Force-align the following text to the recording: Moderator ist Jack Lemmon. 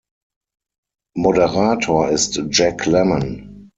Moderator 1.15 2.09
ist 2.09 2.41
Jack 2.49 2.87
Lemmon. 2.87 3.69